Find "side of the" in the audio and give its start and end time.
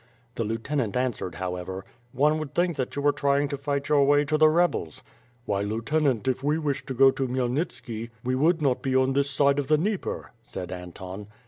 9.29-9.77